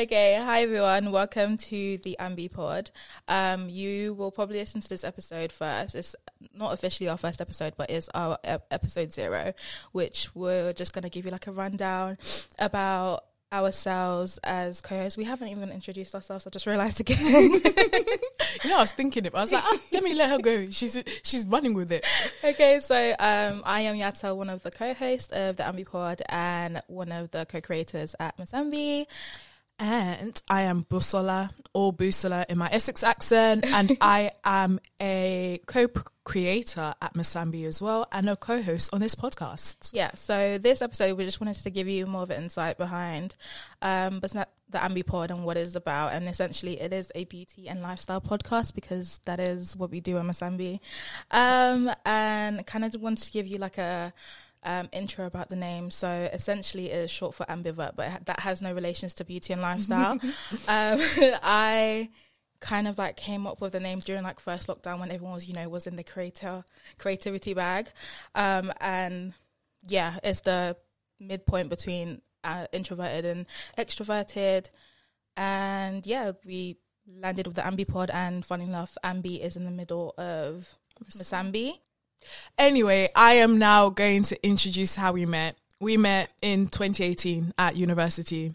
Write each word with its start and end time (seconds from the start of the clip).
Okay, 0.00 0.40
hi 0.42 0.62
everyone. 0.62 1.12
Welcome 1.12 1.58
to 1.58 1.98
the 1.98 2.16
Ambi 2.18 2.50
Pod. 2.50 2.90
Um, 3.28 3.68
you 3.68 4.14
will 4.14 4.30
probably 4.30 4.56
listen 4.56 4.80
to 4.80 4.88
this 4.88 5.04
episode 5.04 5.52
first. 5.52 5.94
It's 5.94 6.16
not 6.54 6.72
officially 6.72 7.10
our 7.10 7.18
first 7.18 7.38
episode, 7.38 7.74
but 7.76 7.90
it's 7.90 8.08
our 8.14 8.38
ep- 8.42 8.66
episode 8.70 9.12
zero, 9.12 9.52
which 9.92 10.34
we're 10.34 10.72
just 10.72 10.94
going 10.94 11.02
to 11.02 11.10
give 11.10 11.26
you 11.26 11.30
like 11.30 11.48
a 11.48 11.52
rundown 11.52 12.16
about 12.58 13.26
ourselves 13.52 14.38
as 14.42 14.80
co-hosts. 14.80 15.18
We 15.18 15.24
haven't 15.24 15.48
even 15.48 15.70
introduced 15.70 16.14
ourselves. 16.14 16.46
I 16.46 16.50
just 16.50 16.64
realized 16.66 17.00
again. 17.00 17.50
You 18.64 18.70
know, 18.70 18.78
I 18.78 18.80
was 18.80 18.92
thinking 18.92 19.24
it. 19.26 19.32
but 19.32 19.38
I 19.38 19.42
was 19.42 19.52
like, 19.52 19.62
ah, 19.64 19.78
let 19.92 20.02
me 20.02 20.14
let 20.14 20.30
her 20.30 20.38
go. 20.38 20.70
She's 20.70 21.00
she's 21.22 21.46
running 21.46 21.72
with 21.72 21.92
it. 21.92 22.04
okay, 22.42 22.80
so 22.80 23.10
um, 23.18 23.62
I 23.64 23.82
am 23.82 23.96
Yatta, 23.96 24.34
one 24.34 24.50
of 24.50 24.62
the 24.64 24.72
co-hosts 24.72 25.30
of 25.32 25.56
the 25.56 25.62
Ambi 25.62 25.88
Pod 25.88 26.20
and 26.28 26.82
one 26.88 27.12
of 27.12 27.30
the 27.30 27.46
co-creators 27.46 28.16
at 28.18 28.36
Misambi. 28.38 29.06
And 29.82 30.40
I 30.50 30.62
am 30.62 30.84
Busola 30.84 31.50
or 31.72 31.90
Busola 31.90 32.44
in 32.50 32.58
my 32.58 32.68
Essex 32.70 33.02
accent, 33.02 33.64
and 33.64 33.96
I 34.02 34.30
am 34.44 34.78
a 35.00 35.58
co-creator 35.64 36.92
at 37.00 37.14
Misambi 37.14 37.64
as 37.66 37.80
well, 37.80 38.06
and 38.12 38.28
a 38.28 38.36
co-host 38.36 38.92
on 38.92 39.00
this 39.00 39.14
podcast. 39.14 39.92
Yeah, 39.94 40.10
so 40.12 40.58
this 40.58 40.82
episode 40.82 41.16
we 41.16 41.24
just 41.24 41.40
wanted 41.40 41.56
to 41.62 41.70
give 41.70 41.88
you 41.88 42.04
more 42.04 42.22
of 42.22 42.30
an 42.30 42.42
insight 42.42 42.76
behind 42.76 43.36
um 43.80 44.20
but 44.20 44.34
not 44.34 44.50
the 44.68 44.78
Ambi 44.78 45.04
Pod 45.04 45.30
and 45.30 45.44
what 45.44 45.56
it's 45.56 45.74
about 45.74 46.12
and 46.12 46.28
essentially 46.28 46.80
it 46.80 46.92
is 46.92 47.10
a 47.14 47.24
beauty 47.24 47.66
and 47.68 47.82
lifestyle 47.82 48.20
podcast 48.20 48.74
because 48.74 49.18
that 49.24 49.40
is 49.40 49.76
what 49.76 49.90
we 49.90 50.00
do 50.00 50.18
at 50.18 50.24
Misambi. 50.24 50.78
Um 51.30 51.90
and 52.04 52.66
kind 52.66 52.84
of 52.84 52.94
wanted 53.00 53.24
to 53.24 53.30
give 53.32 53.46
you 53.46 53.56
like 53.58 53.78
a 53.78 54.12
um, 54.62 54.88
intro 54.92 55.26
about 55.26 55.48
the 55.48 55.56
name. 55.56 55.90
So 55.90 56.08
essentially, 56.32 56.90
it 56.90 56.98
is 57.04 57.10
short 57.10 57.34
for 57.34 57.44
ambivert, 57.46 57.96
but 57.96 58.26
that 58.26 58.40
has 58.40 58.60
no 58.60 58.72
relations 58.72 59.14
to 59.14 59.24
beauty 59.24 59.52
and 59.52 59.62
lifestyle. 59.62 60.12
um, 60.12 60.20
I 60.68 62.10
kind 62.60 62.86
of 62.86 62.98
like 62.98 63.16
came 63.16 63.46
up 63.46 63.60
with 63.60 63.72
the 63.72 63.80
name 63.80 64.00
during 64.00 64.22
like 64.22 64.38
first 64.38 64.68
lockdown 64.68 65.00
when 65.00 65.10
everyone 65.10 65.34
was, 65.34 65.48
you 65.48 65.54
know, 65.54 65.68
was 65.68 65.86
in 65.86 65.96
the 65.96 66.04
creator 66.04 66.64
creativity 66.98 67.54
bag, 67.54 67.90
um, 68.34 68.72
and 68.80 69.32
yeah, 69.88 70.18
it's 70.22 70.42
the 70.42 70.76
midpoint 71.18 71.70
between 71.70 72.20
uh, 72.44 72.66
introverted 72.72 73.24
and 73.24 73.46
extroverted, 73.78 74.68
and 75.36 76.06
yeah, 76.06 76.32
we 76.44 76.76
landed 77.06 77.46
with 77.46 77.56
the 77.56 77.62
ambipod, 77.62 78.10
and 78.12 78.44
funny 78.44 78.64
enough, 78.64 78.96
ambi 79.02 79.40
is 79.40 79.56
in 79.56 79.64
the 79.64 79.70
middle 79.70 80.14
of 80.18 80.76
Misambi. 81.16 81.78
Anyway, 82.58 83.08
I 83.14 83.34
am 83.34 83.58
now 83.58 83.90
going 83.90 84.22
to 84.24 84.46
introduce 84.46 84.94
how 84.96 85.12
we 85.12 85.26
met. 85.26 85.56
We 85.80 85.96
met 85.96 86.30
in 86.42 86.68
2018 86.68 87.54
at 87.58 87.76
university. 87.76 88.54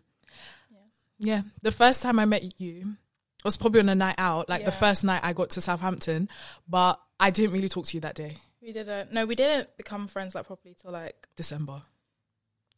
Yeah, 1.18 1.42
the 1.62 1.72
first 1.72 2.02
time 2.02 2.20
I 2.20 2.26
met 2.26 2.60
you 2.60 2.98
was 3.44 3.58
probably 3.58 3.80
on 3.80 3.90
a 3.90 3.96
night 3.96 4.16
out, 4.18 4.50
like 4.50 4.66
the 4.66 4.72
first 4.72 5.04
night 5.04 5.22
I 5.24 5.34
got 5.34 5.52
to 5.52 5.62
Southampton, 5.62 6.30
but 6.68 7.00
I 7.20 7.30
didn't 7.30 7.54
really 7.54 7.70
talk 7.70 7.86
to 7.88 7.98
you 7.98 8.02
that 8.02 8.16
day. 8.16 8.38
We 8.62 8.74
didn't. 8.74 9.14
No, 9.14 9.26
we 9.26 9.36
didn't 9.36 9.76
become 9.78 10.08
friends 10.08 10.36
like 10.36 10.48
properly 10.48 10.76
till 10.80 10.92
like 10.92 11.28
December. 11.36 11.82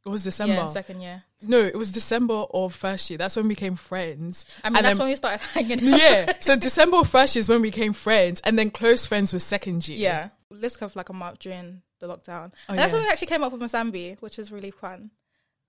It 0.05 0.09
was 0.09 0.23
December. 0.23 0.53
yeah, 0.53 0.67
second 0.67 1.01
year. 1.01 1.23
no, 1.41 1.59
it 1.59 1.75
was 1.75 1.91
December 1.91 2.33
of 2.33 2.73
first 2.73 3.09
year. 3.09 3.17
That's 3.17 3.35
when 3.35 3.45
we 3.45 3.55
became 3.55 3.75
friends. 3.75 4.45
I 4.63 4.69
mean, 4.69 4.77
And 4.77 4.85
that's 4.85 4.97
then- 4.97 5.03
when 5.05 5.11
we 5.11 5.15
started 5.17 5.41
hanging. 5.53 5.79
out. 5.93 5.99
yeah. 5.99 6.33
So 6.39 6.55
December 6.59 6.97
of 6.97 7.09
first 7.09 7.35
year 7.35 7.41
is 7.41 7.49
when 7.49 7.61
we 7.61 7.69
became 7.69 7.91
friends, 7.93 8.39
and 8.45 8.57
then 8.57 8.69
close 8.69 9.05
friends 9.05 9.33
was 9.33 9.43
second 9.43 9.87
year. 9.87 9.97
yeah. 9.99 10.29
Let's 10.49 10.77
go 10.77 10.87
for 10.87 10.97
like 10.97 11.09
a 11.09 11.13
month 11.13 11.39
during 11.39 11.81
the 11.99 12.07
lockdown. 12.07 12.51
Oh, 12.53 12.69
and 12.69 12.79
that's 12.79 12.93
yeah. 12.93 12.99
when 12.99 13.05
we 13.07 13.11
actually 13.11 13.27
came 13.27 13.43
up 13.43 13.51
with 13.51 13.61
Misambi, 13.61 14.21
which 14.21 14.39
is 14.39 14.49
really 14.51 14.71
fun. 14.71 15.11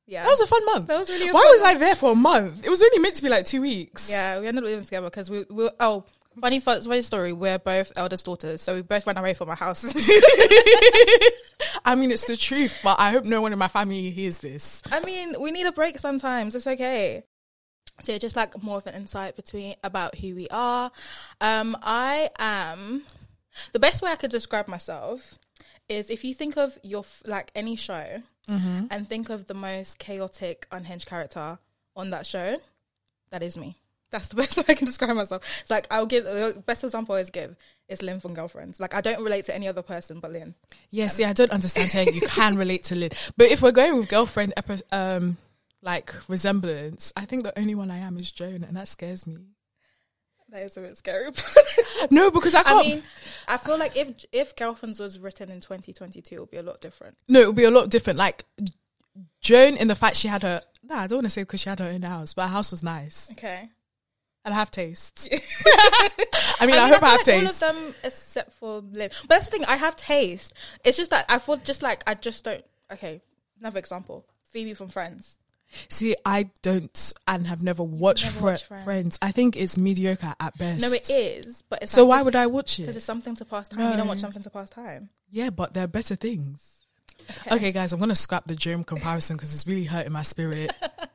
Yeah, 0.06 0.22
That 0.22 0.30
was 0.30 0.40
a 0.40 0.46
fun 0.46 0.64
month. 0.66 0.86
That 0.86 0.98
was 0.98 1.10
really 1.10 1.30
Why 1.32 1.46
was 1.52 1.60
I 1.62 1.74
there 1.74 1.94
for 1.94 2.12
a 2.12 2.14
month? 2.14 2.64
It 2.64 2.70
was 2.70 2.80
only 2.82 2.98
meant 3.00 3.16
to 3.16 3.22
be 3.22 3.28
like 3.28 3.44
two 3.44 3.60
weeks. 3.60 4.08
yeah. 4.10 4.38
We 4.38 4.46
ended 4.46 4.62
up 4.64 4.68
living 4.70 4.84
together 4.84 5.10
because 5.10 5.28
we 5.28 5.44
we 5.50 5.68
oh. 5.80 6.04
Funny, 6.40 6.60
fun, 6.60 6.82
funny 6.82 7.02
story. 7.02 7.32
We're 7.32 7.58
both 7.58 7.92
eldest 7.96 8.26
daughters, 8.26 8.62
so 8.62 8.74
we 8.74 8.82
both 8.82 9.06
ran 9.06 9.16
away 9.16 9.34
from 9.34 9.48
our 9.48 9.56
house. 9.56 9.84
I 11.84 11.94
mean, 11.94 12.10
it's 12.10 12.26
the 12.26 12.36
truth, 12.36 12.80
but 12.84 13.00
I 13.00 13.10
hope 13.10 13.24
no 13.24 13.42
one 13.42 13.52
in 13.52 13.58
my 13.58 13.68
family 13.68 14.10
hears 14.10 14.38
this. 14.38 14.82
I 14.92 15.00
mean, 15.00 15.40
we 15.40 15.50
need 15.50 15.66
a 15.66 15.72
break 15.72 15.98
sometimes. 15.98 16.54
It's 16.54 16.66
okay. 16.66 17.24
So 18.02 18.16
just 18.18 18.36
like 18.36 18.62
more 18.62 18.76
of 18.76 18.86
an 18.86 18.94
insight 18.94 19.36
between 19.36 19.74
about 19.82 20.16
who 20.16 20.34
we 20.34 20.46
are. 20.50 20.92
Um, 21.40 21.76
I 21.82 22.30
am 22.38 23.02
the 23.72 23.80
best 23.80 24.02
way 24.02 24.12
I 24.12 24.16
could 24.16 24.30
describe 24.30 24.68
myself 24.68 25.38
is 25.88 26.10
if 26.10 26.22
you 26.22 26.34
think 26.34 26.56
of 26.56 26.78
your 26.82 27.04
like 27.26 27.50
any 27.54 27.74
show 27.74 28.22
and 28.90 29.08
think 29.08 29.30
of 29.30 29.46
the 29.46 29.54
most 29.54 29.98
chaotic, 29.98 30.66
unhinged 30.70 31.06
character 31.06 31.58
on 31.96 32.10
that 32.10 32.26
show, 32.26 32.56
that 33.30 33.42
is 33.42 33.56
me. 33.56 33.76
That's 34.10 34.28
the 34.28 34.36
best 34.42 34.56
way 34.56 34.64
I 34.68 34.74
can 34.74 34.86
describe 34.86 35.14
myself. 35.16 35.42
It's 35.60 35.70
like 35.70 35.86
I'll 35.90 36.06
give 36.06 36.24
the 36.24 36.62
best 36.66 36.84
example 36.84 37.14
I 37.14 37.18
always 37.18 37.30
give 37.30 37.56
is 37.88 38.02
Lynn 38.02 38.20
from 38.20 38.34
Girlfriends. 38.34 38.80
Like 38.80 38.94
I 38.94 39.00
don't 39.00 39.22
relate 39.22 39.44
to 39.46 39.54
any 39.54 39.68
other 39.68 39.82
person 39.82 40.20
but 40.20 40.32
Lynn. 40.32 40.54
Yeah, 40.90 41.08
see, 41.08 41.24
I 41.24 41.32
don't 41.32 41.50
understand 41.50 41.92
how 41.92 42.00
you 42.00 42.20
can 42.22 42.56
relate 42.56 42.84
to 42.84 42.94
Lynn. 42.94 43.10
But 43.36 43.48
if 43.50 43.62
we're 43.62 43.72
going 43.72 43.96
with 43.98 44.08
girlfriend, 44.08 44.54
um, 44.92 45.36
like 45.82 46.12
resemblance, 46.28 47.12
I 47.16 47.24
think 47.24 47.44
the 47.44 47.58
only 47.58 47.74
one 47.74 47.90
I 47.90 47.98
am 47.98 48.16
is 48.18 48.30
Joan, 48.30 48.64
and 48.64 48.76
that 48.76 48.88
scares 48.88 49.26
me. 49.26 49.36
That 50.50 50.62
is 50.62 50.76
a 50.78 50.80
bit 50.80 50.96
scary. 50.96 51.30
No, 52.10 52.30
because 52.30 52.54
I 52.54 52.60
I 52.60 52.62
can't. 52.62 52.86
mean, 52.86 53.02
I 53.48 53.56
feel 53.58 53.76
like 53.78 53.96
if 53.96 54.24
if 54.32 54.56
Girlfriends 54.56 54.98
was 55.00 55.18
written 55.18 55.50
in 55.50 55.60
2022, 55.60 56.34
it 56.34 56.38
would 56.40 56.50
be 56.50 56.56
a 56.56 56.62
lot 56.62 56.80
different. 56.80 57.16
no, 57.28 57.40
it 57.40 57.46
would 57.48 57.56
be 57.56 57.64
a 57.64 57.70
lot 57.70 57.90
different. 57.90 58.18
Like 58.18 58.44
Joan, 59.40 59.76
in 59.76 59.88
the 59.88 59.94
fact 59.94 60.16
she 60.16 60.28
had 60.28 60.42
her. 60.42 60.62
No, 60.82 60.94
I 60.96 61.06
don't 61.06 61.18
want 61.18 61.26
to 61.26 61.30
say 61.30 61.42
because 61.42 61.60
she 61.60 61.68
had 61.68 61.80
her 61.80 61.88
own 61.88 62.02
house, 62.02 62.34
but 62.34 62.42
her 62.42 62.48
house 62.52 62.70
was 62.70 62.82
nice, 62.82 63.28
Okay. 63.32 63.68
And 64.44 64.54
I 64.54 64.56
have 64.56 64.70
tastes. 64.70 65.28
I 66.60 66.66
mean, 66.66 66.76
I, 66.76 66.88
hope 66.88 67.02
I, 67.02 67.08
have 67.10 67.18
like 67.18 67.24
taste. 67.24 67.62
All 67.62 67.70
of 67.70 67.76
them 67.76 67.94
except 68.02 68.52
for 68.54 68.80
Lynn. 68.80 69.10
But 69.22 69.28
that's 69.28 69.48
the 69.48 69.58
thing. 69.58 69.66
I 69.66 69.76
have 69.76 69.96
taste. 69.96 70.52
It's 70.84 70.96
just 70.96 71.10
that 71.10 71.26
I 71.28 71.38
thought 71.38 71.64
just 71.64 71.82
like 71.82 72.02
I 72.06 72.14
just 72.14 72.44
don't. 72.44 72.64
Okay, 72.92 73.20
another 73.60 73.78
example. 73.78 74.24
Phoebe 74.50 74.74
from 74.74 74.88
Friends. 74.88 75.38
See, 75.88 76.16
I 76.24 76.48
don't 76.62 77.12
and 77.26 77.46
have 77.46 77.62
never 77.62 77.82
watched, 77.82 78.24
never 78.24 78.46
watched 78.46 78.64
Friends. 78.64 78.84
Friends. 78.84 79.18
I 79.20 79.32
think 79.32 79.56
it's 79.56 79.76
mediocre 79.76 80.34
at 80.40 80.56
best. 80.56 80.80
No, 80.80 80.90
it 80.92 81.10
is. 81.10 81.62
But 81.68 81.82
it's 81.82 81.92
So 81.92 82.04
like 82.04 82.08
why 82.08 82.16
just- 82.16 82.24
would 82.24 82.36
I 82.36 82.46
watch 82.46 82.78
it? 82.78 82.82
Because 82.82 82.96
it's 82.96 83.04
something 83.04 83.36
to 83.36 83.44
pass 83.44 83.68
time. 83.68 83.90
You 83.90 83.96
don't 83.96 84.08
watch 84.08 84.20
something 84.20 84.42
to 84.42 84.50
pass 84.50 84.70
time. 84.70 85.10
Yeah, 85.30 85.50
but 85.50 85.74
there 85.74 85.84
are 85.84 85.88
better 85.88 86.16
things. 86.16 86.86
Okay, 87.52 87.72
guys, 87.72 87.92
I'm 87.92 88.00
gonna 88.00 88.14
scrap 88.14 88.46
the 88.46 88.56
Joan 88.56 88.84
comparison 88.84 89.36
because 89.36 89.54
it's 89.54 89.66
really 89.66 89.84
hurting 89.84 90.12
my 90.12 90.22
spirit. 90.22 90.72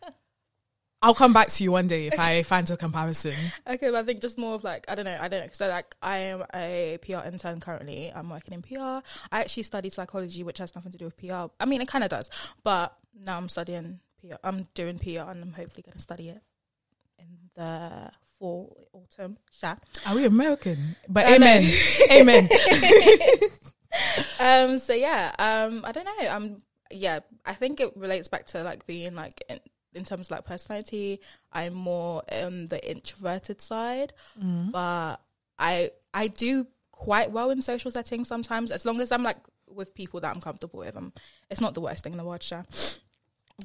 I'll 1.03 1.13
come 1.13 1.33
back 1.33 1.49
to 1.49 1.63
you 1.65 1.71
one 1.71 1.87
day 1.87 2.07
if 2.07 2.17
I 2.17 2.43
find 2.43 2.69
a 2.71 2.77
comparison. 2.77 3.35
Okay, 3.67 3.91
but 3.91 3.95
I 3.95 4.03
think 4.03 4.21
just 4.21 4.37
more 4.37 4.55
of 4.55 4.63
like 4.63 4.85
I 4.87 4.95
don't 4.95 5.03
know, 5.03 5.17
I 5.19 5.27
don't 5.27 5.41
know. 5.41 5.49
So 5.51 5.67
like 5.67 5.95
I 6.01 6.17
am 6.17 6.45
a 6.55 6.97
PR 7.01 7.27
intern 7.27 7.59
currently. 7.59 8.09
I'm 8.15 8.29
working 8.29 8.53
in 8.53 8.61
PR. 8.61 9.05
I 9.29 9.41
actually 9.41 9.63
studied 9.63 9.91
psychology, 9.91 10.43
which 10.43 10.59
has 10.59 10.73
nothing 10.75 10.93
to 10.93 10.97
do 10.97 11.05
with 11.05 11.17
PR. 11.17 11.47
I 11.59 11.65
mean, 11.65 11.81
it 11.81 11.89
kind 11.89 12.05
of 12.05 12.09
does, 12.09 12.29
but 12.63 12.97
now 13.21 13.37
I'm 13.37 13.49
studying 13.49 13.99
PR. 14.21 14.35
I'm 14.45 14.69
doing 14.75 14.97
PR, 14.97 15.29
and 15.29 15.43
I'm 15.43 15.51
hopefully 15.51 15.83
going 15.83 15.93
to 15.93 15.99
study 15.99 16.29
it 16.29 16.41
in 17.19 17.27
the 17.55 18.09
fall, 18.39 18.87
autumn. 18.93 19.37
Yeah. 19.61 19.75
Are 20.05 20.15
we 20.15 20.23
American? 20.23 20.95
But 21.09 21.25
I 21.25 21.35
amen, 21.35 21.69
amen. 22.11 22.49
Um. 24.39 24.77
So 24.77 24.93
yeah. 24.93 25.35
Um. 25.37 25.83
I 25.83 25.91
don't 25.91 26.05
know. 26.05 26.29
I'm. 26.29 26.63
Yeah. 26.91 27.19
I 27.45 27.53
think 27.55 27.81
it 27.81 27.91
relates 27.97 28.29
back 28.29 28.45
to 28.47 28.63
like 28.63 28.85
being 28.87 29.15
like 29.15 29.43
in, 29.49 29.59
in 29.95 30.05
terms 30.05 30.27
of 30.27 30.31
like 30.31 30.45
personality. 30.45 31.19
I'm 31.51 31.73
more 31.73 32.23
on 32.31 32.67
the 32.67 32.89
introverted 32.89 33.61
side. 33.61 34.13
but 34.71 35.17
I 35.59 35.91
I 36.13 36.27
do 36.27 36.67
quite 36.91 37.31
well 37.31 37.49
in 37.49 37.61
social 37.61 37.91
settings 37.91 38.27
sometimes 38.27 38.71
as 38.71 38.85
long 38.85 39.01
as 39.01 39.11
I'm 39.11 39.23
like 39.23 39.37
with 39.69 39.95
people 39.95 40.19
that 40.21 40.33
I'm 40.33 40.41
comfortable 40.41 40.79
with. 40.79 40.95
Um, 40.95 41.13
it's 41.49 41.61
not 41.61 41.73
the 41.73 41.81
worst 41.81 42.03
thing 42.03 42.13
in 42.13 42.17
the 42.17 42.23
world, 42.23 42.43
Sha. 42.43 42.63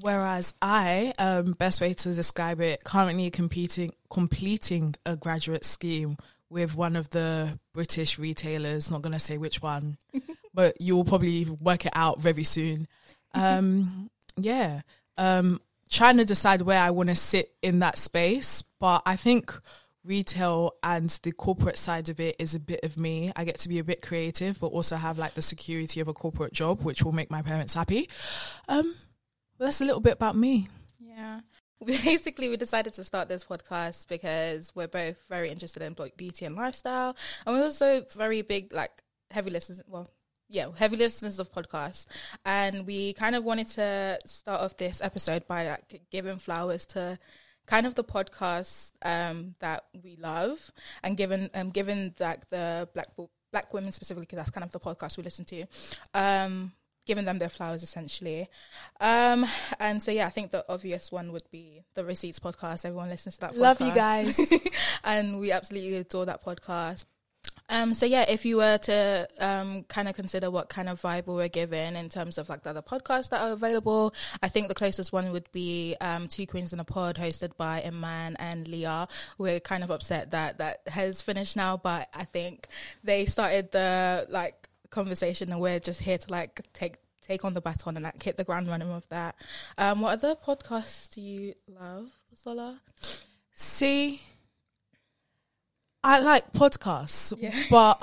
Whereas 0.01 0.55
I, 0.61 1.13
um, 1.19 1.53
best 1.53 1.81
way 1.81 1.95
to 1.95 2.15
describe 2.15 2.61
it, 2.61 2.85
currently 2.85 3.31
competing, 3.31 3.93
completing 4.11 4.95
a 5.07 5.17
graduate 5.17 5.65
scheme 5.65 6.19
with 6.51 6.75
one 6.77 6.95
of 6.95 7.11
the 7.11 7.59
British 7.73 8.19
retailers. 8.19 8.91
Not 8.91 9.03
gonna 9.03 9.19
say 9.19 9.39
which 9.39 9.63
one, 9.63 9.99
but 10.55 10.81
you 10.81 10.95
will 10.95 11.05
probably 11.05 11.45
work 11.45 11.87
it 11.87 11.93
out 11.95 12.21
very 12.21 12.45
soon. 12.45 12.87
Um, 13.35 14.11
yeah, 14.37 14.83
um, 15.17 15.61
trying 15.90 16.19
to 16.19 16.25
decide 16.25 16.62
where 16.62 16.81
I 16.81 16.90
want 16.90 17.08
to 17.08 17.14
sit 17.14 17.52
in 17.62 17.81
that 17.81 17.99
space, 17.99 18.62
but 18.81 19.02
I 19.06 19.17
think 19.17 19.52
retail 20.05 20.73
and 20.82 21.11
the 21.23 21.32
corporate 21.32 21.76
side 21.76 22.08
of 22.08 22.19
it 22.20 22.37
is 22.38 22.55
a 22.55 22.61
bit 22.61 22.81
of 22.82 22.96
me. 22.96 23.32
I 23.37 23.44
get 23.44 23.58
to 23.61 23.69
be 23.69 23.79
a 23.79 23.85
bit 23.85 24.02
creative, 24.02 24.58
but 24.58 24.69
also 24.69 24.96
have 24.96 25.19
like 25.19 25.35
the 25.35 25.43
security 25.43 26.00
of 26.00 26.08
a 26.08 26.14
corporate 26.14 26.52
job, 26.52 26.82
which 26.82 27.02
will 27.02 27.12
make 27.12 27.31
my 27.31 27.43
parents 27.43 27.75
happy. 27.75 28.08
Um, 28.69 28.94
that's 29.58 29.81
a 29.81 29.85
little 29.85 30.00
bit 30.00 30.14
about 30.14 30.35
me. 30.35 30.69
Yeah. 30.99 31.40
Basically, 31.85 32.49
we 32.49 32.56
decided 32.56 32.94
to 32.94 33.05
start 33.05 33.29
this 33.29 33.44
podcast 33.44 34.08
because 34.08 34.75
we're 34.75 34.88
both 34.88 35.23
very 35.29 35.50
interested 35.50 35.82
in 35.82 35.96
beauty 36.17 36.44
and 36.44 36.56
lifestyle, 36.56 37.17
and 37.46 37.56
we're 37.56 37.64
also 37.64 38.05
very 38.17 38.43
big, 38.43 38.73
like 38.73 38.90
heavy 39.31 39.50
listeners. 39.50 39.82
Well, 39.87 40.11
yeah, 40.49 40.69
heavy 40.77 40.97
listeners 40.97 41.39
of 41.39 41.53
podcasts, 41.53 42.06
and 42.45 42.87
we 42.87 43.12
kind 43.12 43.37
of 43.37 43.45
wanted 43.45 43.69
to 43.69 44.19
start 44.25 44.61
off 44.62 44.77
this 44.77 45.03
episode 45.03 45.47
by 45.47 45.69
like 45.69 46.03
giving 46.11 46.39
flowers 46.39 46.87
to 46.87 47.19
kind 47.67 47.87
of 47.87 47.95
the 47.95 48.05
podcasts 48.05 48.93
um, 49.03 49.55
that 49.61 49.85
we 50.03 50.17
love, 50.17 50.73
and 51.03 51.17
given 51.17 51.50
um, 51.55 51.71
given 51.71 52.15
like 52.19 52.49
the 52.49 52.89
black 52.95 53.09
black 53.53 53.73
women 53.75 53.93
specifically, 53.93 54.27
because 54.27 54.39
that's 54.39 54.50
kind 54.50 54.65
of 54.65 54.73
the 54.73 54.81
podcast 54.81 55.17
we 55.17 55.23
listen 55.23 55.45
to. 55.45 55.65
Um, 56.15 56.73
giving 57.06 57.25
them 57.25 57.39
their 57.39 57.49
flowers 57.49 57.83
essentially. 57.83 58.49
Um, 59.00 59.47
and 59.81 60.03
so 60.03 60.11
yeah, 60.11 60.27
I 60.27 60.31
think 60.31 60.50
the 60.50 60.65
obvious 60.69 61.11
one 61.11 61.33
would 61.33 61.50
be 61.50 61.83
the 61.95 62.05
Receipts 62.05 62.39
podcast. 62.39 62.85
Everyone 62.85 63.09
listens 63.09 63.37
to 63.37 63.41
that. 63.43 63.56
Love 63.56 63.81
you 63.81 63.93
guys, 63.93 64.39
and 65.05 65.41
we 65.41 65.50
absolutely 65.50 65.97
adore 65.97 66.27
that 66.27 66.45
podcast. 66.45 67.06
Um, 67.69 67.94
so 67.94 68.06
yeah, 68.06 68.25
if 68.29 68.44
you 68.44 68.56
were 68.56 68.79
to 68.79 69.29
um, 69.41 69.85
kind 69.85 70.09
of 70.09 70.15
consider 70.15 70.50
what 70.50 70.69
kind 70.69 70.88
of 70.88 71.00
vibe 71.00 71.26
we 71.26 71.35
were 71.35 71.49
given 71.49 71.97
in 71.97 72.09
terms 72.09 72.38
of 72.38 72.49
like 72.49 72.62
the 72.62 72.70
other 72.70 72.82
podcasts 72.82 73.29
that 73.31 73.43
are 73.43 73.53
available, 73.53 74.15
I 74.43 74.49
think 74.49 74.69
the 74.69 74.75
closest 74.75 75.12
one 75.12 75.32
would 75.32 75.50
be 75.53 75.97
um, 76.00 76.29
Two 76.29 76.47
Queens 76.47 76.73
in 76.73 76.81
a 76.81 76.85
Pod, 76.85 77.17
hosted 77.17 77.56
by 77.56 77.82
Iman 77.82 78.37
and 78.38 78.67
Leah. 78.67 79.09
We're 79.37 79.61
kind 79.61 79.85
of 79.85 79.91
upset 79.91 80.31
that 80.31 80.59
that 80.59 80.81
has 80.88 81.20
finished 81.20 81.56
now, 81.56 81.76
but 81.76 82.09
I 82.15 82.25
think 82.25 82.69
they 83.05 83.26
started 83.26 83.73
the 83.73 84.26
like 84.31 84.69
conversation, 84.91 85.53
and 85.53 85.61
we're 85.61 85.81
just 85.81 86.00
here 86.00 86.19
to 86.19 86.31
like 86.31 86.61
take 86.73 86.97
take 87.21 87.44
on 87.44 87.53
the 87.53 87.61
baton 87.61 87.97
and 87.97 88.05
like 88.05 88.23
hit 88.23 88.38
the 88.38 88.44
ground 88.44 88.69
running 88.69 88.93
with 88.93 89.09
that. 89.11 89.37
Um, 89.76 90.00
what 90.00 90.12
other 90.14 90.35
podcasts 90.35 91.11
do 91.11 91.21
you 91.21 91.55
love, 91.69 92.09
Zola? 92.43 92.81
See, 93.53 94.23
I 96.05 96.21
like 96.21 96.53
podcasts, 96.53 97.35
Yeah. 97.39 97.55
but 97.71 98.00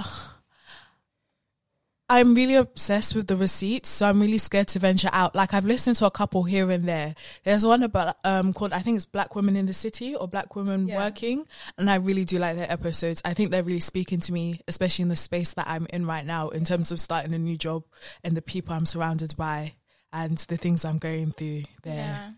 I'm 2.08 2.36
really 2.36 2.54
obsessed 2.54 3.16
with 3.16 3.26
the 3.26 3.36
receipts, 3.36 3.90
so 3.90 4.06
I'm 4.08 4.20
really 4.22 4.38
scared 4.38 4.68
to 4.70 4.80
venture 4.80 5.10
out. 5.12 5.34
Like 5.34 5.56
I've 5.56 5.66
listened 5.66 5.96
to 5.98 6.06
a 6.06 6.12
couple 6.12 6.44
here 6.44 6.70
and 6.70 6.84
there. 6.84 7.16
There's 7.44 7.66
one 7.66 7.82
about 7.82 8.16
um 8.24 8.54
called 8.54 8.74
I 8.74 8.80
think 8.80 8.98
it's 8.98 9.08
Black 9.08 9.36
Women 9.36 9.56
in 9.56 9.66
the 9.66 9.74
City 9.74 10.16
or 10.16 10.28
Black 10.28 10.56
Women 10.56 10.88
Yeah. 10.88 11.04
Working, 11.04 11.48
and 11.80 11.90
I 11.90 11.96
really 11.96 12.24
do 12.24 12.38
like 12.38 12.58
their 12.58 12.72
episodes. 12.72 13.24
I 13.26 13.34
think 13.34 13.50
they're 13.50 13.64
really 13.64 13.80
speaking 13.80 14.20
to 14.20 14.34
me, 14.34 14.62
especially 14.68 15.04
in 15.04 15.10
the 15.10 15.16
space 15.16 15.54
that 15.56 15.68
I'm 15.68 15.88
in 15.92 16.06
right 16.06 16.26
now, 16.26 16.50
in 16.50 16.64
terms 16.64 16.92
of 16.92 17.00
starting 17.02 17.34
a 17.34 17.40
new 17.40 17.58
job 17.58 17.84
and 18.24 18.38
the 18.38 18.42
people 18.42 18.76
I'm 18.76 18.86
surrounded 18.86 19.36
by 19.36 19.74
and 20.14 20.38
the 20.38 20.58
things 20.58 20.86
I'm 20.86 21.00
going 21.00 21.32
through 21.32 21.64
there. 21.84 21.96
Yeah. 21.96 22.32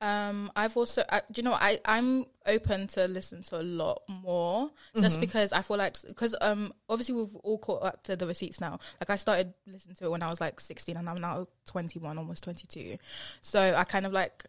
Um, 0.00 0.50
I've 0.56 0.76
also, 0.76 1.04
I, 1.10 1.20
do 1.30 1.40
you 1.40 1.42
know. 1.42 1.52
I 1.52 1.78
I'm 1.84 2.24
open 2.46 2.86
to 2.88 3.06
listen 3.06 3.42
to 3.44 3.60
a 3.60 3.62
lot 3.62 4.00
more, 4.08 4.70
just 4.96 5.16
Mm-hmm. 5.16 5.20
because 5.20 5.52
I 5.52 5.60
feel 5.62 5.76
like 5.76 5.96
because 6.06 6.34
um 6.40 6.72
obviously 6.88 7.14
we've 7.16 7.36
all 7.36 7.58
caught 7.58 7.82
up 7.82 8.02
to 8.04 8.16
the 8.16 8.26
receipts 8.26 8.60
now. 8.60 8.78
Like 9.00 9.10
I 9.10 9.16
started 9.16 9.52
listening 9.66 9.96
to 9.96 10.06
it 10.06 10.10
when 10.10 10.22
I 10.22 10.30
was 10.30 10.40
like 10.40 10.58
16, 10.58 10.96
and 10.96 11.08
I'm 11.08 11.20
now 11.20 11.48
21, 11.66 12.16
almost 12.16 12.44
22. 12.44 12.96
So 13.42 13.74
I 13.76 13.84
kind 13.84 14.06
of 14.06 14.12
like, 14.12 14.46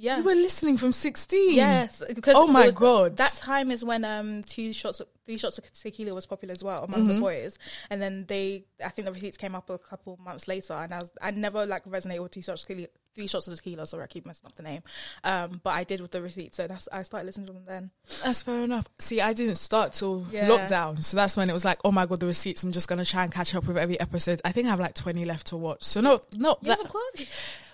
yeah, 0.00 0.16
You 0.18 0.24
were 0.24 0.34
listening 0.34 0.76
from 0.78 0.92
16. 0.92 1.54
yes, 1.54 2.02
because 2.14 2.34
Oh 2.36 2.46
my 2.46 2.66
was- 2.66 2.74
God. 2.74 3.16
that 3.18 3.32
time 3.32 3.70
is 3.70 3.84
when 3.84 4.04
um 4.04 4.42
two 4.42 4.72
shots, 4.72 5.02
three 5.26 5.36
shots 5.36 5.58
of 5.58 5.70
tequila 5.72 6.14
was 6.14 6.24
popular 6.26 6.52
as 6.52 6.64
well 6.64 6.82
among 6.84 7.00
Mm-hmm. 7.00 7.14
the 7.16 7.20
boys, 7.20 7.58
and 7.90 8.00
then 8.00 8.24
they, 8.26 8.64
I 8.84 8.88
think 8.88 9.06
the 9.06 9.12
receipts 9.12 9.36
came 9.36 9.54
up 9.54 9.68
a 9.70 9.78
couple 9.78 10.18
months 10.24 10.48
later, 10.48 10.72
and 10.72 10.92
I 10.94 10.98
was, 11.00 11.12
I 11.20 11.30
never 11.32 11.66
like 11.66 11.84
resonated 11.84 12.20
with 12.22 12.32
two 12.32 12.42
shots 12.42 12.62
of 12.62 12.68
tequila, 12.68 12.88
three 13.14 13.26
shots 13.26 13.46
of 13.46 13.54
tequila. 13.56 13.86
Sorry, 13.86 14.02
I 14.04 14.06
keep 14.06 14.24
messing 14.26 14.46
up 14.46 14.54
the 14.54 14.62
name, 14.62 14.82
um, 15.22 15.60
but 15.62 15.70
I 15.70 15.84
did 15.84 16.00
with 16.00 16.10
the 16.12 16.22
receipts, 16.22 16.56
so 16.56 16.66
that's 16.66 16.88
I 16.92 17.02
started 17.02 17.26
listening 17.26 17.46
to 17.48 17.52
them 17.52 17.64
then. 17.66 17.90
That's 18.24 18.40
fair 18.42 18.64
enough. 18.64 18.88
See, 18.98 19.20
I 19.20 19.32
didn't 19.34 19.56
start 19.56 19.92
till 19.92 20.26
Yeah. 20.30 20.48
lockdown. 20.48 21.04
So 21.04 21.16
that's 21.16 21.36
when 21.36 21.50
it 21.50 21.52
was 21.52 21.64
like, 21.64 21.78
oh 21.84 21.92
my 21.92 22.06
God, 22.06 22.20
the 22.20 22.26
receipts. 22.26 22.62
I'm 22.64 22.72
just 22.72 22.88
going 22.88 22.98
to 22.98 23.04
try 23.04 23.22
and 23.24 23.32
catch 23.32 23.54
up 23.54 23.66
with 23.66 23.76
every 23.78 24.00
episode. 24.00 24.40
I 24.44 24.52
think 24.52 24.66
I 24.66 24.70
have 24.70 24.80
like 24.80 24.94
20 24.94 25.24
left 25.26 25.48
to 25.48 25.56
watch. 25.56 25.82
So 25.84 26.00
no, 26.00 26.18
no, 26.36 26.56
You 26.62 26.74
that? 26.74 27.26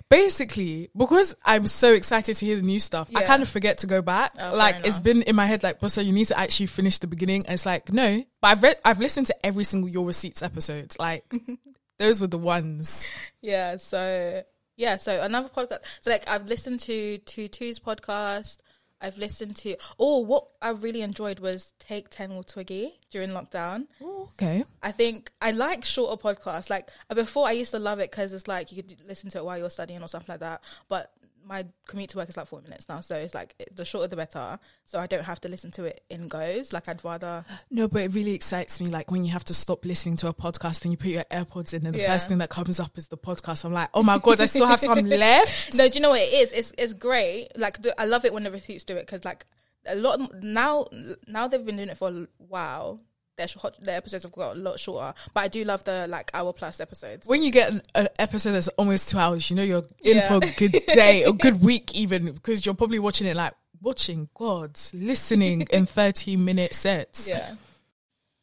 Basically, 0.09 0.91
because 0.97 1.35
I'm 1.45 1.67
so 1.67 1.93
excited 1.93 2.37
to 2.37 2.47
hear 2.47 2.57
the 2.57 2.63
new 2.63 2.81
stuff, 2.81 3.09
I 3.15 3.23
kind 3.23 3.43
of 3.43 3.49
forget 3.49 3.79
to 3.79 3.87
go 3.87 4.03
back. 4.03 4.33
Oh, 4.41 4.55
like 4.55 4.87
it's 4.87 4.99
been 4.99 5.23
in 5.23 5.37
my 5.37 5.47
head, 5.47 5.63
like, 5.63 5.79
so 5.89 6.01
you 6.01 6.13
need 6.13 6.27
to 6.27 6.39
actually 6.39 6.67
finish 6.67 6.99
the 6.99 7.07
beginning. 7.07 7.45
And 7.47 7.55
it's 7.55 7.67
like, 7.67 7.93
no, 7.93 8.25
but 8.41 8.49
I've 8.49 8.63
read, 8.63 8.77
I've 8.85 9.01
listened 9.01 9.27
to 9.29 9.47
every 9.47 9.65
single 9.65 9.89
Your 9.89 10.07
Receipts 10.07 10.43
episode. 10.43 10.95
Like 10.99 11.25
those 11.99 12.21
were 12.21 12.27
the 12.27 12.39
ones. 12.39 13.09
Yeah, 13.41 13.77
so 13.77 14.43
yeah, 14.77 14.97
so 14.97 15.21
another 15.23 15.49
podcast. 15.49 15.81
So 16.01 16.11
like 16.11 16.29
I've 16.29 16.47
listened 16.47 16.81
to 16.81 17.19
to 17.19 17.49
Two's 17.49 17.79
podcast. 17.79 18.59
I've 19.01 19.19
listened 19.19 19.57
to. 19.57 19.77
Oh, 19.99 20.19
what 20.19 20.47
I 20.63 20.71
really 20.71 21.03
enjoyed 21.03 21.41
was 21.41 21.73
Take 21.79 22.09
Ten 22.11 22.37
with 22.37 22.47
Twiggy 22.47 22.99
during 23.11 23.31
lockdown. 23.31 23.87
Oh, 24.03 24.31
okay. 24.35 24.65
I 24.83 24.93
think 24.93 25.31
I 25.41 25.51
like 25.51 25.85
shorter 25.85 26.21
podcasts. 26.21 26.71
Like 26.71 26.89
before, 27.15 27.47
I 27.47 27.53
used 27.53 27.73
to 27.73 27.79
love 27.79 27.99
it 27.99 28.11
because 28.11 28.33
it's 28.33 28.49
like 28.49 28.73
you 28.73 28.83
could 28.83 28.97
listen 29.07 29.31
to 29.31 29.39
it 29.39 29.45
while 29.45 29.59
you're 29.59 29.71
studying 29.71 30.03
or 30.03 30.09
something 30.09 30.33
like 30.33 30.41
that. 30.41 30.63
But 30.89 31.13
my 31.49 31.65
commute 31.87 32.11
to 32.11 32.17
work 32.19 32.29
is 32.29 32.37
like 32.37 32.49
four 32.49 32.61
minutes 32.61 32.89
now, 32.89 33.01
so 33.01 33.15
it's 33.15 33.35
like 33.35 33.55
the 33.73 33.85
shorter 33.85 34.09
the 34.09 34.17
better. 34.17 34.59
So 34.85 34.99
I 34.99 35.07
don't 35.07 35.23
have 35.25 35.41
to 35.43 35.49
listen 35.49 35.71
to 35.73 35.85
it 35.85 36.01
in 36.11 36.27
goes. 36.27 36.73
Like 36.73 36.89
I'd 36.89 37.05
rather. 37.05 37.45
No, 37.71 37.87
but 37.87 38.03
it 38.03 38.13
really 38.15 38.33
excites 38.33 38.81
me. 38.81 38.89
Like 38.89 39.11
when 39.13 39.25
you 39.25 39.31
have 39.33 39.45
to 39.45 39.55
stop 39.55 39.85
listening 39.85 40.17
to 40.19 40.29
a 40.29 40.35
podcast 40.35 40.83
and 40.85 40.93
you 40.93 40.99
put 40.99 41.09
your 41.11 41.25
AirPods 41.31 41.73
in, 41.73 41.87
and 41.87 41.95
the 41.95 42.01
Yeah. 42.01 42.13
first 42.13 42.29
thing 42.29 42.39
that 42.39 42.51
comes 42.51 42.81
up 42.81 42.99
is 42.99 43.07
the 43.09 43.17
podcast. 43.17 43.65
I'm 43.65 43.73
like, 43.73 43.91
oh 43.95 44.03
my 44.03 44.19
god, 44.19 44.41
I 44.41 44.47
still 44.47 44.67
have 44.67 44.81
some 44.81 45.05
left. 45.09 45.75
No, 45.75 45.89
do 45.89 45.95
you 45.95 46.01
know 46.01 46.11
what 46.11 46.21
it 46.23 46.33
is? 46.33 46.53
It's 46.53 46.73
it's 46.77 46.93
great. 46.95 47.49
Like 47.57 47.81
the, 47.81 47.99
I 48.01 48.07
love 48.07 48.25
it 48.25 48.33
when 48.35 48.43
the 48.43 48.51
receipts 48.51 48.83
do 48.85 48.97
it 48.97 49.07
because 49.07 49.25
like 49.25 49.47
a 49.89 49.95
lot 49.95 50.21
now 50.43 50.87
now 51.29 51.47
they've 51.47 51.65
been 51.65 51.77
doing 51.77 51.91
it 51.91 51.97
for 51.97 52.09
a 52.11 52.27
while. 52.39 53.01
Their 53.37 53.49
sh- 53.49 53.57
their 53.81 53.99
episodes 53.99 54.23
have 54.25 54.33
got 54.33 54.57
a 54.57 54.59
lot 54.59 54.81
shorter, 54.81 55.13
but 55.35 55.41
I 55.43 55.49
do 55.49 55.63
love 55.65 55.85
the 55.85 56.07
like 56.09 56.31
hour 56.33 56.55
plus 56.55 56.81
episodes. 56.81 57.27
when 57.27 57.43
you 57.43 57.53
get 57.53 57.71
an, 57.71 57.83
an 57.95 58.09
episode 58.19 58.53
that's 58.53 58.69
almost 58.69 59.11
two 59.11 59.19
hours, 59.19 59.51
you 59.51 59.57
know 59.57 59.63
you're 59.63 59.85
in 60.03 60.17
Yeah. 60.17 60.29
for 60.29 60.37
a 60.37 60.51
good 60.57 60.73
day, 60.87 61.23
a 61.25 61.33
good 61.33 61.61
week, 61.71 61.95
even 61.95 62.33
because 62.33 62.65
you're 62.65 62.75
probably 62.75 62.99
watching 62.99 63.27
it 63.27 63.37
like 63.37 63.53
watching 63.83 64.31
gods, 64.35 64.91
listening 64.95 65.67
in 65.71 65.85
30 65.87 66.37
minute 66.39 66.73
sets. 66.75 67.29
Yeah. 67.29 67.57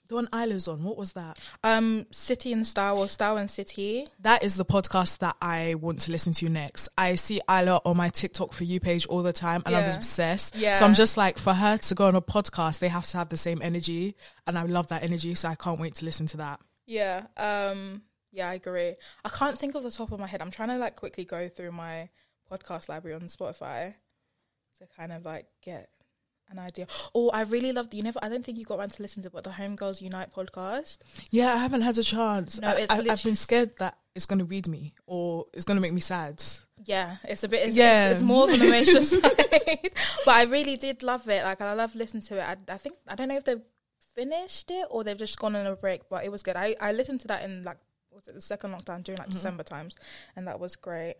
The 0.09 0.15
one 0.15 0.27
Isla's 0.33 0.67
on, 0.67 0.83
what 0.83 0.97
was 0.97 1.13
that? 1.13 1.39
Um, 1.63 2.05
City 2.11 2.51
and 2.51 2.67
Style 2.67 2.97
or 2.97 3.07
Style 3.07 3.37
and 3.37 3.49
City. 3.49 4.05
That 4.19 4.43
is 4.43 4.57
the 4.57 4.65
podcast 4.65 5.19
that 5.19 5.37
I 5.41 5.75
want 5.75 6.01
to 6.01 6.11
listen 6.11 6.33
to 6.33 6.49
next. 6.49 6.89
I 6.97 7.15
see 7.15 7.39
Isla 7.49 7.79
on 7.85 7.95
my 7.95 8.09
TikTok 8.09 8.51
for 8.51 8.65
you 8.65 8.81
page 8.81 9.05
all 9.05 9.23
the 9.23 9.31
time 9.31 9.63
and 9.65 9.73
I'm 9.73 9.95
obsessed. 9.95 10.57
Yeah. 10.57 10.73
So 10.73 10.85
I'm 10.85 10.93
just 10.93 11.15
like, 11.15 11.37
for 11.37 11.53
her 11.53 11.77
to 11.77 11.95
go 11.95 12.07
on 12.07 12.15
a 12.15 12.21
podcast, 12.21 12.79
they 12.79 12.89
have 12.89 13.05
to 13.05 13.17
have 13.17 13.29
the 13.29 13.37
same 13.37 13.61
energy. 13.61 14.15
And 14.45 14.57
I 14.59 14.63
love 14.63 14.89
that 14.89 15.03
energy. 15.03 15.35
So 15.35 15.47
I 15.47 15.55
can't 15.55 15.79
wait 15.79 15.95
to 15.95 16.05
listen 16.05 16.27
to 16.27 16.37
that. 16.37 16.59
Yeah. 16.85 17.23
Um. 17.37 18.01
Yeah, 18.33 18.49
I 18.49 18.55
agree. 18.55 18.95
I 19.23 19.29
can't 19.29 19.57
think 19.57 19.75
of 19.75 19.83
the 19.83 19.91
top 19.91 20.11
of 20.11 20.19
my 20.19 20.27
head. 20.27 20.41
I'm 20.41 20.51
trying 20.51 20.69
to 20.69 20.77
like 20.77 20.95
quickly 20.95 21.23
go 21.23 21.47
through 21.47 21.71
my 21.71 22.09
podcast 22.51 22.89
library 22.89 23.15
on 23.15 23.21
Spotify 23.21 23.93
to 24.79 24.87
kind 24.97 25.11
of 25.11 25.23
like 25.23 25.45
get 25.61 25.89
an 26.49 26.59
idea. 26.59 26.87
Oh, 27.13 27.29
I 27.29 27.43
really 27.43 27.71
loved. 27.71 27.93
You 27.93 28.03
never. 28.03 28.19
I 28.21 28.29
don't 28.29 28.43
think 28.45 28.57
you 28.57 28.65
got 28.65 28.79
around 28.79 28.91
to 28.91 29.01
listen 29.01 29.23
to, 29.23 29.29
but 29.29 29.43
the 29.43 29.51
Homegirls 29.51 30.01
Unite 30.01 30.33
podcast. 30.33 30.99
Yeah, 31.31 31.53
I 31.53 31.57
haven't 31.57 31.81
had 31.81 31.97
a 31.97 32.03
chance. 32.03 32.59
No, 32.59 32.69
I, 32.69 32.71
it's 32.73 32.91
I, 32.91 32.97
I've 32.97 33.23
been 33.23 33.35
scared 33.35 33.77
that 33.77 33.97
it's 34.15 34.25
going 34.25 34.39
to 34.39 34.45
read 34.45 34.67
me 34.67 34.93
or 35.05 35.45
it's 35.53 35.65
going 35.65 35.77
to 35.77 35.81
make 35.81 35.93
me 35.93 36.01
sad. 36.01 36.41
Yeah, 36.85 37.17
it's 37.23 37.43
a 37.43 37.47
bit. 37.47 37.67
It's, 37.67 37.75
Yeah. 37.75 38.09
it's, 38.09 38.19
it's 38.19 38.27
more 38.27 38.45
of 38.45 38.53
an 38.53 38.61
emotional 38.61 39.01
side, 39.01 39.21
but 40.25 40.35
I 40.35 40.43
really 40.43 40.77
did 40.77 41.03
love 41.03 41.27
it. 41.29 41.43
Like 41.43 41.61
I 41.61 41.73
love 41.73 41.95
listening 41.95 42.23
to 42.23 42.37
it. 42.37 42.43
I, 42.43 42.73
I 42.73 42.77
think 42.77 42.95
I 43.07 43.15
don't 43.15 43.27
know 43.29 43.37
if 43.37 43.45
they've 43.45 43.61
finished 44.15 44.69
it 44.71 44.85
or 44.89 45.03
they've 45.03 45.17
just 45.17 45.39
gone 45.39 45.55
on 45.55 45.65
a 45.65 45.75
break, 45.75 46.01
but 46.09 46.23
it 46.23 46.31
was 46.31 46.43
good. 46.43 46.55
I 46.55 46.75
I 46.79 46.91
listened 46.91 47.21
to 47.21 47.27
that 47.29 47.43
in 47.43 47.63
like 47.63 47.77
was 48.11 48.27
it 48.27 48.35
the 48.35 48.41
second 48.41 48.71
lockdown 48.71 49.03
during 49.03 49.17
like 49.17 49.27
mm-hmm. 49.27 49.37
December 49.37 49.63
times, 49.63 49.95
and 50.35 50.47
that 50.47 50.59
was 50.59 50.75
great. 50.75 51.15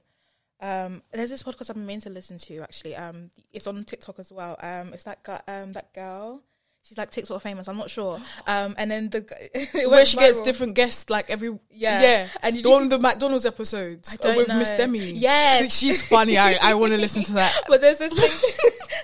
Um, 0.64 1.02
there's 1.12 1.30
this 1.30 1.44
podcast 1.44 1.70
I've 1.70 1.76
been 1.76 1.86
meaning 1.86 2.02
to 2.02 2.10
listen 2.10 2.38
to 2.38 2.60
actually. 2.62 2.96
Um, 2.96 3.30
it's 3.52 3.68
on 3.68 3.84
TikTok 3.84 4.18
as 4.20 4.32
well. 4.32 4.56
Um, 4.62 4.94
it's 4.94 5.04
that 5.04 5.22
gu- 5.22 5.44
um 5.48 5.74
that 5.74 5.94
girl. 5.94 6.42
She's 6.84 6.98
like 6.98 7.12
TikTok 7.12 7.42
famous. 7.42 7.68
I'm 7.68 7.78
not 7.78 7.90
sure. 7.90 8.20
Um, 8.48 8.76
and 8.78 8.90
then 8.92 9.10
the 9.10 9.22
g- 9.22 9.86
Where 9.88 10.06
she 10.06 10.18
gets 10.18 10.42
different 10.42 10.76
guests 10.76 11.10
like 11.10 11.30
every 11.30 11.58
Yeah. 11.70 12.02
yeah. 12.02 12.28
And 12.42 12.56
you 12.56 12.62
the 12.62 12.70
one 12.70 12.90
the 12.90 13.00
McDonald's 13.00 13.46
episodes 13.46 14.14
I 14.14 14.18
don't 14.18 14.38
with 14.38 14.48
know. 14.48 14.58
Miss 14.58 14.72
Demi. 14.72 15.12
Yes. 15.12 15.78
she's 15.80 16.06
funny. 16.06 16.38
I 16.38 16.58
I 16.62 16.74
want 16.76 16.94
to 16.94 16.98
listen 17.00 17.24
to 17.24 17.34
that. 17.34 17.54
but 17.68 17.82
there's 17.82 18.00
this 18.00 18.14
thing, 18.14 18.52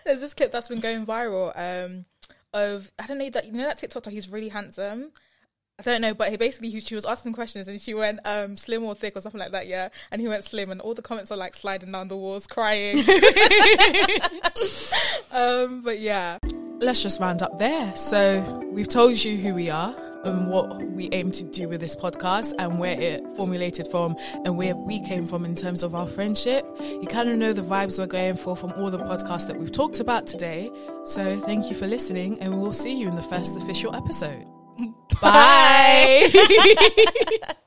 there's 0.05 0.21
this 0.21 0.33
clip 0.33 0.51
that's 0.51 0.67
been 0.69 0.79
going 0.81 1.05
viral 1.05 1.51
um 1.55 2.05
of 2.53 2.89
I 2.97 3.05
don't 3.05 3.17
know 3.17 3.29
that 3.29 3.45
you 3.45 3.51
know 3.53 3.63
that 3.63 3.77
TikTok 3.77 4.07
he's 4.07 4.29
really 4.29 4.49
handsome. 4.49 5.11
I 5.79 5.81
don't 5.81 6.01
know, 6.01 6.13
but 6.13 6.29
he 6.29 6.37
basically 6.37 6.69
he, 6.69 6.79
she 6.81 6.95
was 6.95 7.05
asking 7.05 7.33
questions 7.33 7.67
and 7.67 7.79
she 7.79 7.93
went 7.93 8.19
um 8.25 8.55
slim 8.55 8.83
or 8.83 8.93
thick 8.95 9.15
or 9.15 9.21
something 9.21 9.39
like 9.39 9.51
that, 9.51 9.67
yeah. 9.67 9.89
And 10.11 10.21
he 10.21 10.27
went 10.27 10.43
slim, 10.43 10.69
and 10.71 10.81
all 10.81 10.93
the 10.93 11.01
comments 11.01 11.31
are 11.31 11.37
like 11.37 11.55
sliding 11.55 11.91
down 11.91 12.09
the 12.09 12.17
walls, 12.17 12.45
crying. 12.45 12.97
um, 15.31 15.81
but 15.81 15.99
yeah, 15.99 16.37
Let's 16.81 17.03
just 17.03 17.19
round 17.19 17.41
up 17.41 17.57
there. 17.57 17.93
So 17.97 18.63
we've 18.71 18.87
told 18.87 19.21
you 19.21 19.35
who 19.35 19.53
we 19.53 19.69
are 19.69 19.93
and 20.23 20.49
what 20.49 20.81
we 20.81 21.09
aim 21.11 21.29
to 21.31 21.43
do 21.43 21.67
with 21.67 21.81
this 21.81 21.93
podcast 21.93 22.53
and 22.57 22.79
where 22.79 22.97
it 22.97 23.21
formulated 23.35 23.87
from 23.87 24.15
and 24.45 24.57
where 24.57 24.75
we 24.75 25.03
came 25.05 25.27
from 25.27 25.43
in 25.43 25.55
terms 25.55 25.83
of 25.83 25.93
our 25.93 26.07
friendship. 26.07 26.65
You 26.79 27.05
kind 27.09 27.27
of 27.27 27.37
know 27.37 27.51
the 27.51 27.61
vibes 27.61 27.99
we're 27.99 28.07
going 28.07 28.35
for 28.35 28.55
from 28.55 28.71
all 28.73 28.89
the 28.89 28.97
podcasts 28.97 29.47
that 29.47 29.57
we've 29.57 29.71
talked 29.71 29.99
about 29.99 30.25
today. 30.25 30.69
So 31.03 31.37
thank 31.41 31.69
you 31.69 31.75
for 31.75 31.85
listening 31.85 32.39
and 32.39 32.61
we'll 32.61 32.71
see 32.71 32.97
you 32.97 33.09
in 33.09 33.15
the 33.15 33.21
first 33.23 33.57
official 33.57 33.93
episode. 33.93 34.45
Bye. 35.21 36.29